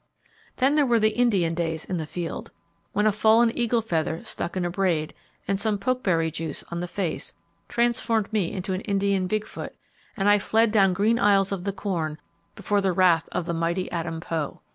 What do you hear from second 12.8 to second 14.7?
the wrath of the mighty Adam Poe.